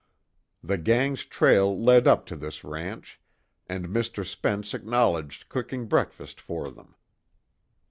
[0.63, 3.21] The gang's trail led up to this ranch,
[3.69, 4.25] and Mr.
[4.25, 6.95] Spence acknowledged cooking breakfast for them.